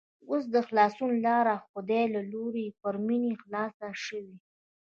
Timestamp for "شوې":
4.05-4.35